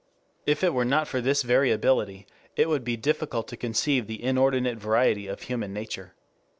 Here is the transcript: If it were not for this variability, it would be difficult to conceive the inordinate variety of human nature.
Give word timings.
If 0.47 0.63
it 0.63 0.73
were 0.73 0.83
not 0.83 1.07
for 1.07 1.21
this 1.21 1.43
variability, 1.43 2.25
it 2.55 2.67
would 2.69 2.83
be 2.83 2.97
difficult 2.97 3.47
to 3.49 3.55
conceive 3.55 4.07
the 4.07 4.23
inordinate 4.23 4.79
variety 4.79 5.27
of 5.27 5.43
human 5.43 5.73
nature. 5.73 6.15